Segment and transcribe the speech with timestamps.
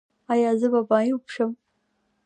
[0.33, 1.51] ایا زه به معیوب شم؟